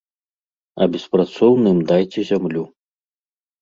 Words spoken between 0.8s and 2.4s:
А беспрацоўным дайце